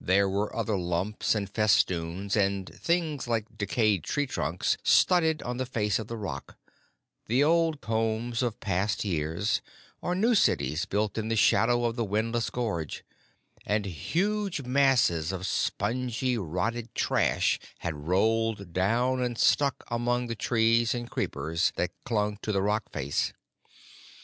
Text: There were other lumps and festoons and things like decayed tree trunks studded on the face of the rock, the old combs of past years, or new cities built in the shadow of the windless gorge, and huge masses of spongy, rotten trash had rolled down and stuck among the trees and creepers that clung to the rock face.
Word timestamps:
There 0.00 0.28
were 0.28 0.52
other 0.56 0.76
lumps 0.76 1.36
and 1.36 1.48
festoons 1.48 2.34
and 2.36 2.68
things 2.74 3.28
like 3.28 3.56
decayed 3.56 4.02
tree 4.02 4.26
trunks 4.26 4.76
studded 4.82 5.44
on 5.44 5.58
the 5.58 5.64
face 5.64 6.00
of 6.00 6.08
the 6.08 6.16
rock, 6.16 6.58
the 7.26 7.44
old 7.44 7.80
combs 7.80 8.42
of 8.42 8.58
past 8.58 9.04
years, 9.04 9.62
or 10.02 10.16
new 10.16 10.34
cities 10.34 10.86
built 10.86 11.16
in 11.16 11.28
the 11.28 11.36
shadow 11.36 11.84
of 11.84 11.94
the 11.94 12.02
windless 12.04 12.50
gorge, 12.50 13.04
and 13.64 13.84
huge 13.86 14.62
masses 14.62 15.30
of 15.30 15.46
spongy, 15.46 16.36
rotten 16.36 16.88
trash 16.96 17.60
had 17.78 18.08
rolled 18.08 18.72
down 18.72 19.22
and 19.22 19.38
stuck 19.38 19.84
among 19.86 20.26
the 20.26 20.34
trees 20.34 20.96
and 20.96 21.12
creepers 21.12 21.72
that 21.76 21.92
clung 22.04 22.38
to 22.42 22.50
the 22.50 22.60
rock 22.60 22.90
face. 22.90 23.32